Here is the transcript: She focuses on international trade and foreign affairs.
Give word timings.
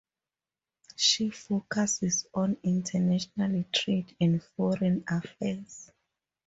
She 0.95 1.29
focuses 1.29 2.25
on 2.33 2.57
international 2.63 3.65
trade 3.71 4.15
and 4.19 4.41
foreign 4.43 5.03
affairs. 5.07 5.91